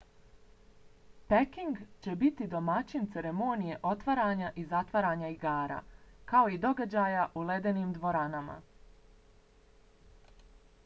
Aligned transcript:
peking 1.31 1.75
će 2.05 2.13
biti 2.21 2.45
domaćin 2.53 3.03
ceremonije 3.15 3.75
otvaranja 3.89 4.49
i 4.61 4.63
zatvaranja 4.71 5.29
igara 5.33 5.77
kao 6.33 6.49
i 6.49 6.57
događaja 6.63 7.27
u 7.35 7.43
ledenim 7.51 7.93
dvoranama 7.99 8.57